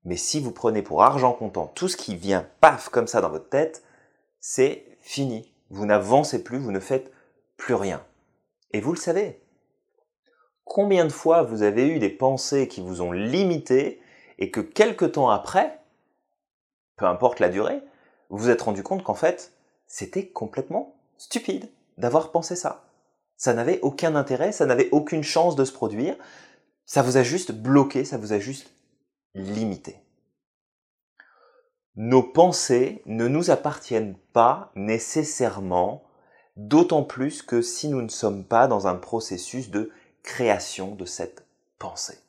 Mais 0.05 0.17
si 0.17 0.39
vous 0.39 0.51
prenez 0.51 0.81
pour 0.81 1.03
argent 1.03 1.33
comptant 1.33 1.67
tout 1.67 1.87
ce 1.87 1.97
qui 1.97 2.15
vient 2.15 2.47
paf 2.61 2.89
comme 2.89 3.07
ça 3.07 3.21
dans 3.21 3.29
votre 3.29 3.49
tête, 3.49 3.83
c'est 4.39 4.85
fini. 5.01 5.53
Vous 5.69 5.85
n'avancez 5.85 6.43
plus, 6.43 6.57
vous 6.57 6.71
ne 6.71 6.79
faites 6.79 7.11
plus 7.57 7.73
rien. 7.73 8.03
Et 8.71 8.81
vous 8.81 8.93
le 8.93 8.97
savez. 8.97 9.41
Combien 10.63 11.05
de 11.05 11.11
fois 11.11 11.43
vous 11.43 11.63
avez 11.63 11.87
eu 11.87 11.99
des 11.99 12.09
pensées 12.09 12.67
qui 12.67 12.81
vous 12.81 13.01
ont 13.01 13.11
limité 13.11 14.01
et 14.37 14.51
que 14.51 14.61
quelque 14.61 15.05
temps 15.05 15.29
après, 15.29 15.79
peu 16.95 17.05
importe 17.05 17.39
la 17.39 17.49
durée, 17.49 17.81
vous 18.29 18.37
vous 18.37 18.49
êtes 18.49 18.61
rendu 18.61 18.83
compte 18.83 19.03
qu'en 19.03 19.15
fait, 19.15 19.53
c'était 19.87 20.27
complètement 20.27 20.95
stupide 21.17 21.69
d'avoir 21.97 22.31
pensé 22.31 22.55
ça. 22.55 22.85
Ça 23.35 23.53
n'avait 23.53 23.79
aucun 23.81 24.15
intérêt, 24.15 24.51
ça 24.51 24.65
n'avait 24.65 24.89
aucune 24.91 25.23
chance 25.23 25.55
de 25.55 25.65
se 25.65 25.71
produire, 25.71 26.15
ça 26.85 27.01
vous 27.01 27.17
a 27.17 27.23
juste 27.23 27.51
bloqué, 27.51 28.05
ça 28.05 28.17
vous 28.17 28.33
a 28.33 28.39
juste 28.39 28.71
limité. 29.35 30.01
Nos 31.95 32.23
pensées 32.23 33.01
ne 33.05 33.27
nous 33.27 33.51
appartiennent 33.51 34.15
pas 34.33 34.71
nécessairement, 34.75 36.03
d'autant 36.55 37.03
plus 37.03 37.41
que 37.41 37.61
si 37.61 37.89
nous 37.89 38.01
ne 38.01 38.09
sommes 38.09 38.45
pas 38.45 38.67
dans 38.67 38.87
un 38.87 38.95
processus 38.95 39.69
de 39.69 39.91
création 40.23 40.95
de 40.95 41.05
cette 41.05 41.45
pensée. 41.77 42.19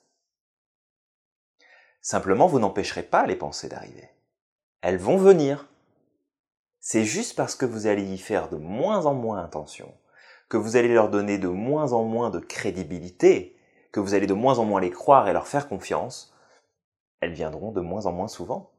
Simplement, 2.00 2.46
vous 2.46 2.58
n'empêcherez 2.58 3.02
pas 3.02 3.26
les 3.26 3.36
pensées 3.36 3.68
d'arriver. 3.68 4.08
Elles 4.80 4.98
vont 4.98 5.18
venir. 5.18 5.68
C'est 6.80 7.04
juste 7.04 7.36
parce 7.36 7.54
que 7.54 7.66
vous 7.66 7.86
allez 7.86 8.04
y 8.04 8.18
faire 8.18 8.48
de 8.48 8.56
moins 8.56 9.04
en 9.04 9.12
moins 9.12 9.44
attention, 9.44 9.92
que 10.48 10.56
vous 10.56 10.76
allez 10.76 10.92
leur 10.92 11.10
donner 11.10 11.36
de 11.36 11.48
moins 11.48 11.92
en 11.92 12.04
moins 12.04 12.30
de 12.30 12.38
crédibilité, 12.38 13.56
que 13.92 14.00
vous 14.00 14.14
allez 14.14 14.26
de 14.26 14.34
moins 14.34 14.58
en 14.58 14.64
moins 14.64 14.80
les 14.80 14.90
croire 14.90 15.28
et 15.28 15.32
leur 15.34 15.46
faire 15.46 15.68
confiance, 15.68 16.34
elles 17.20 17.32
viendront 17.32 17.72
de 17.72 17.80
moins 17.80 18.06
en 18.06 18.12
moins 18.12 18.28
souvent. 18.28 18.70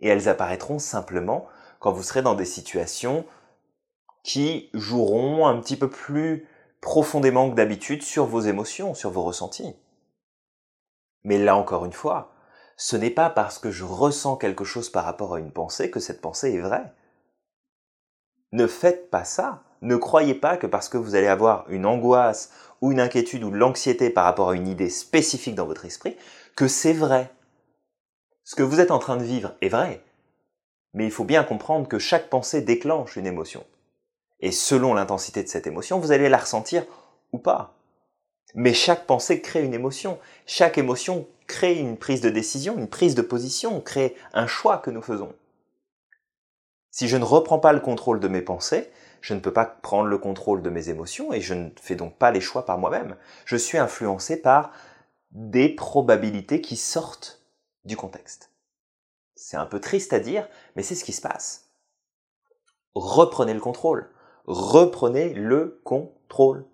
Et 0.00 0.08
elles 0.08 0.28
apparaîtront 0.28 0.78
simplement 0.78 1.46
quand 1.80 1.92
vous 1.92 2.02
serez 2.02 2.22
dans 2.22 2.34
des 2.34 2.44
situations 2.44 3.24
qui 4.22 4.70
joueront 4.74 5.46
un 5.46 5.60
petit 5.60 5.76
peu 5.76 5.88
plus 5.88 6.46
profondément 6.80 7.50
que 7.50 7.54
d'habitude 7.54 8.02
sur 8.02 8.26
vos 8.26 8.40
émotions, 8.40 8.94
sur 8.94 9.10
vos 9.10 9.22
ressentis. 9.22 9.74
Mais 11.24 11.38
là 11.38 11.56
encore 11.56 11.84
une 11.84 11.92
fois, 11.92 12.32
ce 12.76 12.96
n'est 12.96 13.10
pas 13.10 13.30
parce 13.30 13.58
que 13.58 13.70
je 13.70 13.84
ressens 13.84 14.36
quelque 14.36 14.64
chose 14.64 14.88
par 14.88 15.04
rapport 15.04 15.34
à 15.34 15.40
une 15.40 15.52
pensée 15.52 15.90
que 15.90 16.00
cette 16.00 16.20
pensée 16.20 16.54
est 16.54 16.60
vraie. 16.60 16.92
Ne 18.52 18.66
faites 18.66 19.10
pas 19.10 19.24
ça. 19.24 19.62
Ne 19.82 19.96
croyez 19.96 20.34
pas 20.34 20.56
que 20.56 20.66
parce 20.66 20.88
que 20.88 20.96
vous 20.96 21.14
allez 21.14 21.26
avoir 21.26 21.68
une 21.68 21.86
angoisse 21.86 22.50
ou 22.80 22.92
une 22.92 23.00
inquiétude 23.00 23.44
ou 23.44 23.50
de 23.50 23.56
l'anxiété 23.56 24.10
par 24.10 24.24
rapport 24.24 24.50
à 24.50 24.54
une 24.54 24.68
idée 24.68 24.90
spécifique 24.90 25.54
dans 25.54 25.66
votre 25.66 25.84
esprit, 25.84 26.16
que 26.56 26.68
c'est 26.68 26.92
vrai. 26.92 27.32
Ce 28.48 28.54
que 28.54 28.62
vous 28.62 28.80
êtes 28.80 28.92
en 28.92 28.98
train 28.98 29.18
de 29.18 29.24
vivre 29.24 29.52
est 29.60 29.68
vrai. 29.68 30.02
Mais 30.94 31.04
il 31.04 31.10
faut 31.10 31.24
bien 31.24 31.44
comprendre 31.44 31.86
que 31.86 31.98
chaque 31.98 32.30
pensée 32.30 32.62
déclenche 32.62 33.16
une 33.16 33.26
émotion. 33.26 33.62
Et 34.40 34.52
selon 34.52 34.94
l'intensité 34.94 35.42
de 35.42 35.48
cette 35.48 35.66
émotion, 35.66 35.98
vous 35.98 36.12
allez 36.12 36.30
la 36.30 36.38
ressentir 36.38 36.86
ou 37.32 37.36
pas. 37.36 37.74
Mais 38.54 38.72
chaque 38.72 39.04
pensée 39.04 39.42
crée 39.42 39.62
une 39.62 39.74
émotion. 39.74 40.18
Chaque 40.46 40.78
émotion 40.78 41.28
crée 41.46 41.74
une 41.74 41.98
prise 41.98 42.22
de 42.22 42.30
décision, 42.30 42.78
une 42.78 42.88
prise 42.88 43.14
de 43.14 43.20
position, 43.20 43.82
crée 43.82 44.16
un 44.32 44.46
choix 44.46 44.78
que 44.78 44.90
nous 44.90 45.02
faisons. 45.02 45.34
Si 46.90 47.06
je 47.06 47.18
ne 47.18 47.24
reprends 47.24 47.58
pas 47.58 47.74
le 47.74 47.80
contrôle 47.80 48.18
de 48.18 48.28
mes 48.28 48.40
pensées, 48.40 48.90
je 49.20 49.34
ne 49.34 49.40
peux 49.40 49.52
pas 49.52 49.66
prendre 49.66 50.08
le 50.08 50.16
contrôle 50.16 50.62
de 50.62 50.70
mes 50.70 50.88
émotions 50.88 51.34
et 51.34 51.42
je 51.42 51.52
ne 51.52 51.68
fais 51.78 51.96
donc 51.96 52.16
pas 52.16 52.30
les 52.30 52.40
choix 52.40 52.64
par 52.64 52.78
moi-même. 52.78 53.16
Je 53.44 53.56
suis 53.56 53.76
influencé 53.76 54.40
par 54.40 54.70
des 55.32 55.68
probabilités 55.68 56.62
qui 56.62 56.76
sortent 56.76 57.37
du 57.88 57.96
contexte. 57.96 58.52
C'est 59.34 59.56
un 59.56 59.66
peu 59.66 59.80
triste 59.80 60.12
à 60.12 60.20
dire, 60.20 60.48
mais 60.76 60.84
c'est 60.84 60.94
ce 60.94 61.04
qui 61.04 61.12
se 61.12 61.20
passe. 61.20 61.68
Reprenez 62.94 63.54
le 63.54 63.60
contrôle. 63.60 64.10
Reprenez 64.46 65.34
le 65.34 65.80
contrôle. 65.84 66.64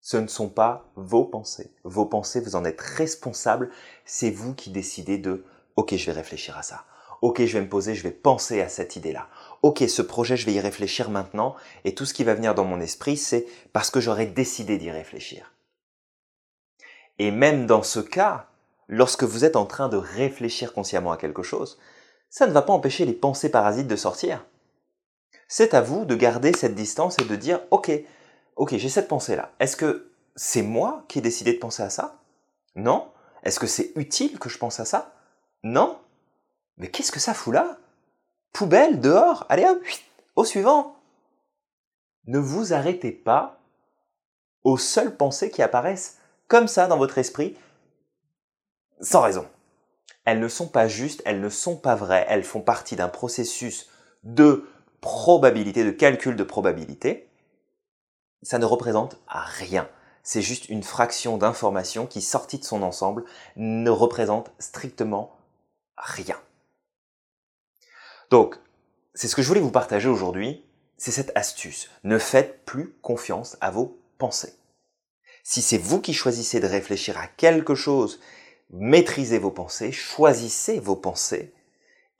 Ce 0.00 0.16
ne 0.16 0.28
sont 0.28 0.48
pas 0.48 0.88
vos 0.94 1.24
pensées. 1.24 1.72
Vos 1.82 2.06
pensées, 2.06 2.40
vous 2.40 2.54
en 2.54 2.64
êtes 2.64 2.80
responsable. 2.80 3.70
C'est 4.04 4.30
vous 4.30 4.54
qui 4.54 4.70
décidez 4.70 5.18
de 5.18 5.44
OK, 5.74 5.94
je 5.96 6.06
vais 6.06 6.12
réfléchir 6.12 6.56
à 6.56 6.62
ça. 6.62 6.84
OK, 7.22 7.44
je 7.44 7.52
vais 7.58 7.64
me 7.64 7.68
poser, 7.68 7.94
je 7.94 8.02
vais 8.02 8.12
penser 8.12 8.60
à 8.60 8.68
cette 8.68 8.96
idée-là. 8.96 9.28
OK, 9.62 9.84
ce 9.88 10.02
projet, 10.02 10.36
je 10.36 10.46
vais 10.46 10.52
y 10.52 10.60
réfléchir 10.60 11.10
maintenant. 11.10 11.56
Et 11.84 11.94
tout 11.94 12.04
ce 12.04 12.14
qui 12.14 12.24
va 12.24 12.34
venir 12.34 12.54
dans 12.54 12.64
mon 12.64 12.80
esprit, 12.80 13.16
c'est 13.16 13.46
parce 13.72 13.90
que 13.90 14.00
j'aurais 14.00 14.26
décidé 14.26 14.78
d'y 14.78 14.90
réfléchir. 14.90 15.52
Et 17.18 17.30
même 17.30 17.66
dans 17.66 17.82
ce 17.82 18.00
cas, 18.00 18.48
lorsque 18.88 19.24
vous 19.24 19.44
êtes 19.44 19.56
en 19.56 19.66
train 19.66 19.88
de 19.88 19.96
réfléchir 19.96 20.72
consciemment 20.72 21.12
à 21.12 21.16
quelque 21.16 21.42
chose, 21.42 21.78
ça 22.30 22.46
ne 22.46 22.52
va 22.52 22.62
pas 22.62 22.72
empêcher 22.72 23.04
les 23.04 23.12
pensées 23.12 23.50
parasites 23.50 23.88
de 23.88 23.96
sortir 23.96 24.44
c'est 25.48 25.74
à 25.74 25.80
vous 25.80 26.04
de 26.04 26.14
garder 26.14 26.52
cette 26.52 26.74
distance 26.74 27.18
et 27.18 27.24
de 27.24 27.36
dire, 27.36 27.60
ok, 27.70 27.90
ok, 28.56 28.76
j'ai 28.76 28.88
cette 28.88 29.08
pensée-là. 29.08 29.52
Est-ce 29.60 29.76
que 29.76 30.10
c'est 30.34 30.62
moi 30.62 31.04
qui 31.08 31.18
ai 31.18 31.22
décidé 31.22 31.52
de 31.52 31.58
penser 31.58 31.82
à 31.82 31.90
ça? 31.90 32.20
Non. 32.74 33.10
Est-ce 33.42 33.60
que 33.60 33.66
c'est 33.66 33.92
utile 33.96 34.38
que 34.38 34.48
je 34.48 34.58
pense 34.58 34.80
à 34.80 34.84
ça? 34.84 35.14
Non. 35.62 35.98
Mais 36.76 36.90
qu'est-ce 36.90 37.12
que 37.12 37.20
ça 37.20 37.34
fout 37.34 37.54
là? 37.54 37.78
Poubelle, 38.52 39.00
dehors, 39.00 39.46
allez 39.48 39.64
hop, 39.64 39.80
au 40.34 40.44
suivant. 40.44 40.96
Ne 42.26 42.38
vous 42.38 42.72
arrêtez 42.72 43.12
pas 43.12 43.60
aux 44.64 44.78
seules 44.78 45.16
pensées 45.16 45.50
qui 45.50 45.62
apparaissent 45.62 46.18
comme 46.48 46.68
ça 46.68 46.86
dans 46.86 46.98
votre 46.98 47.18
esprit, 47.18 47.56
sans 49.00 49.20
raison. 49.20 49.46
Elles 50.24 50.40
ne 50.40 50.48
sont 50.48 50.68
pas 50.68 50.88
justes, 50.88 51.22
elles 51.24 51.40
ne 51.40 51.48
sont 51.48 51.76
pas 51.76 51.94
vraies, 51.94 52.26
elles 52.28 52.44
font 52.44 52.60
partie 52.60 52.96
d'un 52.96 53.08
processus 53.08 53.88
de 54.24 54.66
probabilité, 55.00 55.84
de 55.84 55.90
calcul 55.90 56.34
de 56.36 56.42
probabilité, 56.42 57.28
ça 58.42 58.58
ne 58.58 58.64
représente 58.64 59.18
rien. 59.28 59.88
C'est 60.22 60.42
juste 60.42 60.68
une 60.68 60.82
fraction 60.82 61.36
d'information 61.36 62.06
qui, 62.06 62.20
sortie 62.20 62.58
de 62.58 62.64
son 62.64 62.82
ensemble, 62.82 63.24
ne 63.56 63.90
représente 63.90 64.50
strictement 64.58 65.36
rien. 65.96 66.40
Donc, 68.30 68.56
c'est 69.14 69.28
ce 69.28 69.36
que 69.36 69.42
je 69.42 69.48
voulais 69.48 69.60
vous 69.60 69.70
partager 69.70 70.08
aujourd'hui, 70.08 70.64
c'est 70.96 71.12
cette 71.12 71.32
astuce. 71.36 71.90
Ne 72.02 72.18
faites 72.18 72.64
plus 72.64 72.92
confiance 73.02 73.56
à 73.60 73.70
vos 73.70 73.98
pensées. 74.18 74.54
Si 75.44 75.62
c'est 75.62 75.78
vous 75.78 76.00
qui 76.00 76.12
choisissez 76.12 76.58
de 76.58 76.66
réfléchir 76.66 77.16
à 77.18 77.28
quelque 77.28 77.76
chose, 77.76 78.20
maîtrisez 78.70 79.38
vos 79.38 79.50
pensées, 79.50 79.92
choisissez 79.92 80.80
vos 80.80 80.96
pensées, 80.96 81.52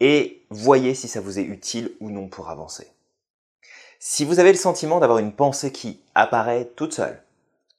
et 0.00 0.44
voyez 0.50 0.94
si 0.94 1.08
ça 1.08 1.20
vous 1.20 1.38
est 1.38 1.44
utile 1.44 1.96
ou 2.00 2.10
non 2.10 2.28
pour 2.28 2.50
avancer. 2.50 2.88
Si 3.98 4.24
vous 4.24 4.38
avez 4.38 4.52
le 4.52 4.58
sentiment 4.58 5.00
d'avoir 5.00 5.18
une 5.18 5.34
pensée 5.34 5.72
qui 5.72 6.02
apparaît 6.14 6.66
toute 6.76 6.94
seule, 6.94 7.22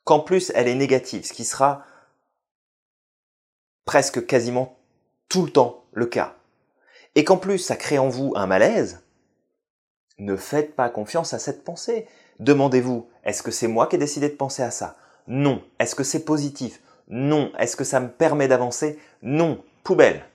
qu'en 0.04 0.20
plus 0.20 0.52
elle 0.56 0.68
est 0.68 0.76
négative, 0.76 1.26
ce 1.26 1.34
qui 1.34 1.46
sera 1.46 1.86
presque 3.86 4.26
quasiment 4.26 4.78
tout 5.30 5.46
le 5.46 5.52
temps 5.52 5.86
le 5.94 6.08
cas, 6.08 6.36
et 7.16 7.24
qu'en 7.24 7.38
plus 7.38 7.60
ça 7.60 7.76
crée 7.76 8.00
en 8.00 8.10
vous 8.10 8.34
un 8.36 8.48
malaise, 8.48 9.02
ne 10.20 10.36
faites 10.36 10.76
pas 10.76 10.90
confiance 10.90 11.34
à 11.34 11.40
cette 11.40 11.64
pensée. 11.64 12.08
Demandez-vous, 12.40 13.08
est-ce 13.24 13.44
que 13.44 13.52
c'est 13.52 13.68
moi 13.68 13.88
qui 13.88 13.96
ai 13.98 14.00
décidé 14.00 14.30
de 14.30 14.36
penser 14.36 14.64
à 14.64 14.72
ça? 14.72 14.96
Non. 15.28 15.64
Est-ce 15.80 15.96
que 15.96 16.04
c'est 16.04 16.26
positif? 16.26 16.82
Non. 17.08 17.52
Est-ce 17.58 17.76
que 17.76 17.84
ça 17.84 18.00
me 18.00 18.10
permet 18.10 18.48
d'avancer? 18.48 19.00
Non. 19.22 19.64
Poubelle. 19.84 20.26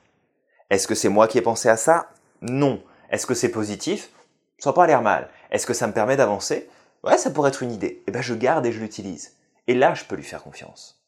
Est-ce 0.70 0.88
que 0.88 0.94
c'est 0.94 1.08
moi 1.08 1.28
qui 1.28 1.38
ai 1.38 1.42
pensé 1.42 1.68
à 1.68 1.76
ça? 1.76 2.10
Non. 2.40 2.82
Est-ce 3.10 3.26
que 3.26 3.34
c'est 3.34 3.50
positif? 3.50 4.10
Ça 4.58 4.70
n'a 4.70 4.74
pas 4.74 4.86
l'air 4.86 5.02
mal. 5.02 5.28
Est-ce 5.50 5.66
que 5.66 5.74
ça 5.74 5.86
me 5.86 5.92
permet 5.92 6.16
d'avancer? 6.16 6.68
Ouais, 7.04 7.18
ça 7.18 7.30
pourrait 7.30 7.50
être 7.50 7.62
une 7.62 7.72
idée. 7.72 8.02
Eh 8.06 8.10
bien, 8.10 8.22
je 8.22 8.34
garde 8.34 8.64
et 8.64 8.72
je 8.72 8.80
l'utilise. 8.80 9.36
Et 9.66 9.74
là, 9.74 9.94
je 9.94 10.04
peux 10.04 10.16
lui 10.16 10.22
faire 10.22 10.42
confiance. 10.42 11.02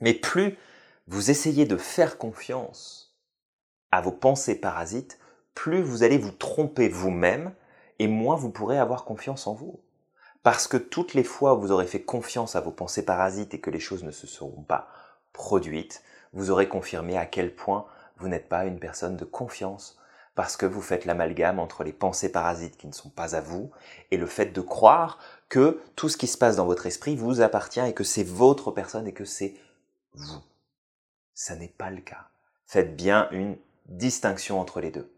Mais 0.00 0.14
plus 0.14 0.58
vous 1.08 1.30
essayez 1.30 1.64
de 1.64 1.76
faire 1.76 2.18
confiance 2.18 3.16
à 3.92 4.00
vos 4.00 4.12
pensées 4.12 4.56
parasites, 4.56 5.18
plus 5.54 5.80
vous 5.80 6.02
allez 6.02 6.18
vous 6.18 6.32
tromper 6.32 6.88
vous-même 6.88 7.54
et 7.98 8.08
moins 8.08 8.36
vous 8.36 8.50
pourrez 8.50 8.78
avoir 8.78 9.04
confiance 9.04 9.46
en 9.46 9.54
vous. 9.54 9.80
Parce 10.46 10.68
que 10.68 10.76
toutes 10.76 11.14
les 11.14 11.24
fois 11.24 11.54
où 11.54 11.60
vous 11.60 11.72
aurez 11.72 11.88
fait 11.88 12.02
confiance 12.02 12.54
à 12.54 12.60
vos 12.60 12.70
pensées 12.70 13.04
parasites 13.04 13.52
et 13.52 13.58
que 13.58 13.68
les 13.68 13.80
choses 13.80 14.04
ne 14.04 14.12
se 14.12 14.28
seront 14.28 14.62
pas 14.62 14.86
produites, 15.32 16.04
vous 16.32 16.52
aurez 16.52 16.68
confirmé 16.68 17.18
à 17.18 17.26
quel 17.26 17.52
point 17.52 17.84
vous 18.18 18.28
n'êtes 18.28 18.48
pas 18.48 18.64
une 18.64 18.78
personne 18.78 19.16
de 19.16 19.24
confiance 19.24 19.98
parce 20.36 20.56
que 20.56 20.64
vous 20.64 20.82
faites 20.82 21.04
l'amalgame 21.04 21.58
entre 21.58 21.82
les 21.82 21.92
pensées 21.92 22.30
parasites 22.30 22.76
qui 22.76 22.86
ne 22.86 22.92
sont 22.92 23.08
pas 23.08 23.34
à 23.34 23.40
vous 23.40 23.72
et 24.12 24.16
le 24.16 24.26
fait 24.26 24.52
de 24.52 24.60
croire 24.60 25.18
que 25.48 25.80
tout 25.96 26.08
ce 26.08 26.16
qui 26.16 26.28
se 26.28 26.38
passe 26.38 26.54
dans 26.54 26.66
votre 26.66 26.86
esprit 26.86 27.16
vous 27.16 27.40
appartient 27.40 27.80
et 27.80 27.92
que 27.92 28.04
c'est 28.04 28.22
votre 28.22 28.70
personne 28.70 29.08
et 29.08 29.12
que 29.12 29.24
c'est 29.24 29.56
vous. 30.12 30.44
Ça 31.34 31.56
n'est 31.56 31.74
pas 31.76 31.90
le 31.90 32.02
cas. 32.02 32.28
Faites 32.66 32.94
bien 32.94 33.28
une 33.32 33.56
distinction 33.86 34.60
entre 34.60 34.80
les 34.80 34.92
deux. 34.92 35.10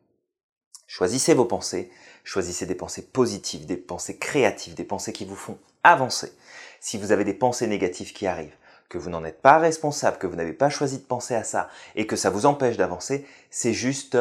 Choisissez 0.88 1.34
vos 1.34 1.44
pensées, 1.44 1.90
choisissez 2.24 2.64
des 2.64 2.74
pensées 2.74 3.02
positives, 3.02 3.66
des 3.66 3.76
pensées 3.76 4.16
créatives, 4.16 4.74
des 4.74 4.84
pensées 4.84 5.12
qui 5.12 5.26
vous 5.26 5.36
font 5.36 5.58
avancer. 5.84 6.32
Si 6.80 6.96
vous 6.96 7.12
avez 7.12 7.24
des 7.24 7.34
pensées 7.34 7.66
négatives 7.66 8.14
qui 8.14 8.26
arrivent, 8.26 8.56
que 8.88 8.96
vous 8.96 9.10
n'en 9.10 9.22
êtes 9.22 9.42
pas 9.42 9.58
responsable, 9.58 10.16
que 10.16 10.26
vous 10.26 10.34
n'avez 10.34 10.54
pas 10.54 10.70
choisi 10.70 10.96
de 10.96 11.04
penser 11.04 11.34
à 11.34 11.44
ça 11.44 11.68
et 11.94 12.06
que 12.06 12.16
ça 12.16 12.30
vous 12.30 12.46
empêche 12.46 12.78
d'avancer, 12.78 13.26
c'est 13.50 13.74
juste 13.74 14.16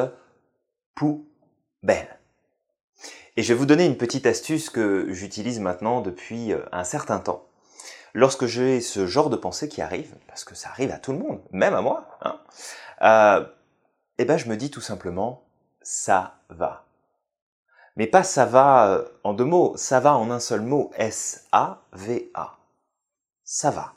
poubelle. 0.94 2.20
Et 3.38 3.44
je 3.44 3.54
vais 3.54 3.58
vous 3.58 3.66
donner 3.66 3.86
une 3.86 3.98
petite 3.98 4.26
astuce 4.26 4.70
que 4.70 5.08
j'utilise 5.14 5.62
maintenant 5.62 6.02
depuis 6.02 6.52
euh, 6.52 6.60
un 6.74 6.84
certain 6.84 7.20
temps. 7.20 7.48
Lorsque 8.14 8.46
j'ai 8.46 8.82
ce 8.82 9.08
genre 9.08 9.30
de 9.30 9.38
pensée 9.38 9.70
qui 9.70 9.82
arrive, 9.82 10.14
parce 10.28 10.44
que 10.44 10.54
ça 10.54 10.70
arrive 10.70 10.92
à 10.92 10.98
tout 10.98 11.14
le 11.14 11.20
monde, 11.20 11.40
même 11.52 11.76
à 11.76 11.82
moi, 11.82 12.18
hein, 12.24 12.42
euh, 13.04 13.48
eh 14.18 14.26
ben 14.26 14.38
je 14.38 14.50
me 14.50 14.58
dis 14.58 14.70
tout 14.70 14.82
simplement 14.82 15.47
ça 15.88 16.42
va. 16.50 16.86
Mais 17.96 18.08
pas 18.08 18.24
ça 18.24 18.46
va 18.46 18.90
euh, 18.90 19.08
en 19.24 19.34
deux 19.34 19.46
mots, 19.46 19.78
ça 19.78 20.02
va 20.02 20.18
en 20.18 20.30
un 20.32 20.42
seul 20.42 20.60
mot, 20.60 20.92
S-A-V-A. 20.98 22.58
Ça 23.46 23.72
va. 23.72 23.94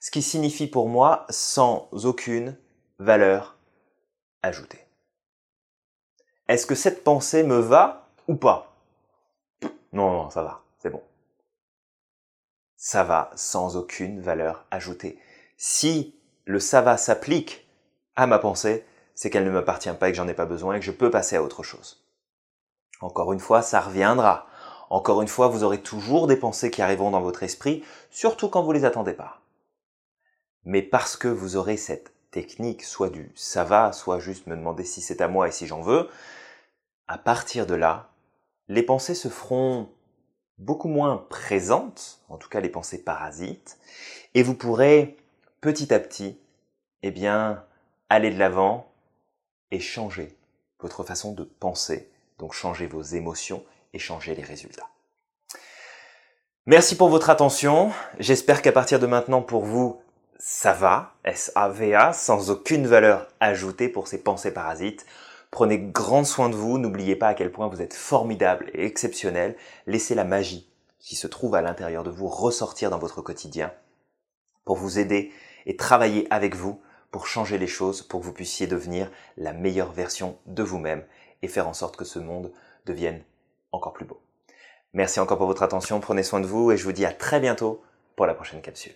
Ce 0.00 0.10
qui 0.10 0.22
signifie 0.22 0.66
pour 0.66 0.88
moi 0.88 1.26
sans 1.28 1.90
aucune 1.92 2.56
valeur 2.98 3.58
ajoutée. 4.42 4.86
Est-ce 6.48 6.66
que 6.66 6.74
cette 6.74 7.04
pensée 7.04 7.42
me 7.42 7.58
va 7.58 8.08
ou 8.26 8.34
pas? 8.34 8.74
Non, 9.92 10.10
non, 10.10 10.30
ça 10.30 10.42
va, 10.42 10.62
c'est 10.78 10.88
bon. 10.88 11.02
Ça 12.76 13.04
va 13.04 13.30
sans 13.36 13.76
aucune 13.76 14.22
valeur 14.22 14.64
ajoutée. 14.70 15.20
Si 15.58 16.18
le 16.46 16.60
ça 16.60 16.80
va 16.80 16.96
s'applique 16.96 17.68
à 18.16 18.26
ma 18.26 18.38
pensée, 18.38 18.86
c'est 19.20 19.28
qu'elle 19.28 19.44
ne 19.44 19.50
m'appartient 19.50 19.92
pas 19.92 20.08
et 20.08 20.12
que 20.12 20.16
j'en 20.16 20.28
ai 20.28 20.32
pas 20.34 20.46
besoin 20.46 20.76
et 20.76 20.80
que 20.80 20.86
je 20.86 20.90
peux 20.90 21.10
passer 21.10 21.36
à 21.36 21.42
autre 21.42 21.62
chose. 21.62 22.02
Encore 23.02 23.34
une 23.34 23.38
fois, 23.38 23.60
ça 23.60 23.78
reviendra. 23.78 24.46
Encore 24.88 25.20
une 25.20 25.28
fois, 25.28 25.48
vous 25.48 25.62
aurez 25.62 25.82
toujours 25.82 26.26
des 26.26 26.38
pensées 26.38 26.70
qui 26.70 26.80
arriveront 26.80 27.10
dans 27.10 27.20
votre 27.20 27.42
esprit, 27.42 27.84
surtout 28.10 28.48
quand 28.48 28.62
vous 28.62 28.72
les 28.72 28.86
attendez 28.86 29.12
pas. 29.12 29.42
Mais 30.64 30.80
parce 30.80 31.18
que 31.18 31.28
vous 31.28 31.56
aurez 31.56 31.76
cette 31.76 32.14
technique, 32.30 32.82
soit 32.82 33.10
du 33.10 33.30
ça 33.34 33.62
va, 33.62 33.92
soit 33.92 34.20
juste 34.20 34.46
me 34.46 34.56
demander 34.56 34.84
si 34.84 35.02
c'est 35.02 35.20
à 35.20 35.28
moi 35.28 35.48
et 35.48 35.52
si 35.52 35.66
j'en 35.66 35.82
veux, 35.82 36.08
à 37.06 37.18
partir 37.18 37.66
de 37.66 37.74
là, 37.74 38.08
les 38.68 38.82
pensées 38.82 39.14
se 39.14 39.28
feront 39.28 39.90
beaucoup 40.56 40.88
moins 40.88 41.26
présentes, 41.28 42.22
en 42.30 42.38
tout 42.38 42.48
cas 42.48 42.60
les 42.60 42.70
pensées 42.70 43.04
parasites, 43.04 43.78
et 44.32 44.42
vous 44.42 44.54
pourrez 44.54 45.18
petit 45.60 45.92
à 45.92 46.00
petit, 46.00 46.38
eh 47.02 47.10
bien, 47.10 47.62
aller 48.08 48.30
de 48.30 48.38
l'avant 48.38 48.89
et 49.70 49.80
changer 49.80 50.36
votre 50.80 51.04
façon 51.04 51.32
de 51.32 51.44
penser, 51.44 52.10
donc 52.38 52.52
changer 52.52 52.86
vos 52.86 53.02
émotions 53.02 53.64
et 53.92 53.98
changer 53.98 54.34
les 54.34 54.42
résultats. 54.42 54.88
Merci 56.66 56.96
pour 56.96 57.08
votre 57.08 57.30
attention. 57.30 57.90
J'espère 58.18 58.62
qu'à 58.62 58.72
partir 58.72 58.98
de 59.00 59.06
maintenant, 59.06 59.42
pour 59.42 59.64
vous, 59.64 60.00
ça 60.38 60.72
va, 60.72 61.14
S-A-V-A, 61.24 62.12
sans 62.12 62.50
aucune 62.50 62.86
valeur 62.86 63.28
ajoutée 63.40 63.88
pour 63.88 64.08
ces 64.08 64.22
pensées 64.22 64.52
parasites. 64.52 65.04
Prenez 65.50 65.78
grand 65.78 66.24
soin 66.24 66.48
de 66.48 66.54
vous, 66.54 66.78
n'oubliez 66.78 67.16
pas 67.16 67.28
à 67.28 67.34
quel 67.34 67.50
point 67.50 67.66
vous 67.68 67.82
êtes 67.82 67.94
formidable 67.94 68.70
et 68.72 68.86
exceptionnel. 68.86 69.56
Laissez 69.86 70.14
la 70.14 70.24
magie 70.24 70.70
qui 70.98 71.16
se 71.16 71.26
trouve 71.26 71.54
à 71.54 71.62
l'intérieur 71.62 72.04
de 72.04 72.10
vous 72.10 72.28
ressortir 72.28 72.90
dans 72.90 72.98
votre 72.98 73.20
quotidien 73.20 73.72
pour 74.64 74.76
vous 74.76 74.98
aider 74.98 75.32
et 75.66 75.76
travailler 75.76 76.26
avec 76.30 76.54
vous 76.54 76.80
pour 77.10 77.26
changer 77.26 77.58
les 77.58 77.66
choses, 77.66 78.02
pour 78.02 78.20
que 78.20 78.26
vous 78.26 78.32
puissiez 78.32 78.66
devenir 78.66 79.10
la 79.36 79.52
meilleure 79.52 79.92
version 79.92 80.38
de 80.46 80.62
vous-même 80.62 81.04
et 81.42 81.48
faire 81.48 81.68
en 81.68 81.74
sorte 81.74 81.96
que 81.96 82.04
ce 82.04 82.18
monde 82.18 82.52
devienne 82.86 83.22
encore 83.72 83.92
plus 83.92 84.04
beau. 84.04 84.20
Merci 84.92 85.20
encore 85.20 85.38
pour 85.38 85.46
votre 85.46 85.62
attention, 85.62 86.00
prenez 86.00 86.22
soin 86.22 86.40
de 86.40 86.46
vous 86.46 86.72
et 86.72 86.76
je 86.76 86.84
vous 86.84 86.92
dis 86.92 87.04
à 87.04 87.12
très 87.12 87.40
bientôt 87.40 87.82
pour 88.16 88.26
la 88.26 88.34
prochaine 88.34 88.62
capsule. 88.62 88.94